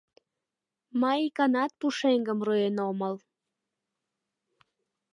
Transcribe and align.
—Мый 1.01 1.19
иканат 1.27 1.71
пушеҥгым 1.79 2.39
руэн 2.45 2.77
омыл. 2.89 3.15